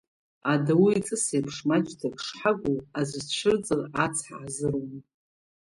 [0.51, 4.91] Адау иҵысеиԥш, маҷӡак шҳагу, аӡә дцәырҵыр ацҳа ҳзыруам…